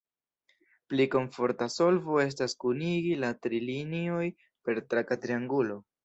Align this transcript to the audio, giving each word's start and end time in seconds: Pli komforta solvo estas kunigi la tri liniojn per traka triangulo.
Pli 0.91 1.03
komforta 1.15 1.65
solvo 1.73 2.15
estas 2.23 2.55
kunigi 2.63 3.11
la 3.25 3.29
tri 3.47 3.59
liniojn 3.65 4.33
per 4.69 4.81
traka 4.95 5.19
triangulo. 5.27 5.79